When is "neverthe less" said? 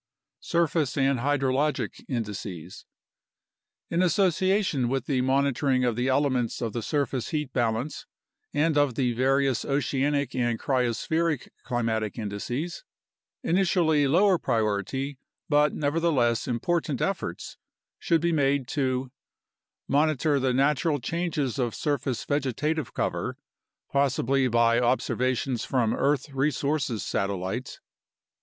15.75-16.47